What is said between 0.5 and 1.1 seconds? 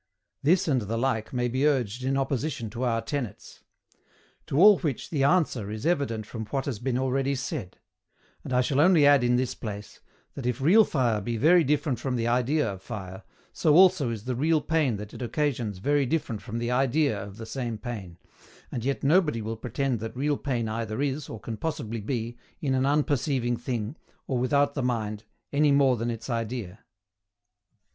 and the